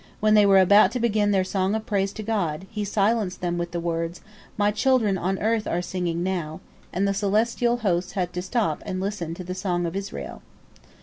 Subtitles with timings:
[0.19, 3.59] When they were about to begin their song of praise to God, He silenced them
[3.59, 4.21] with the words,
[4.57, 6.59] "My children on earth are singing now,"
[6.91, 10.41] and the celestial hosts had to stop and listen to the song of Israel.